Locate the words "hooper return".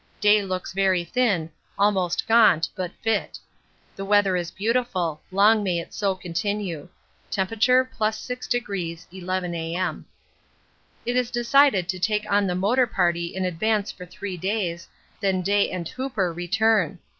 15.87-16.97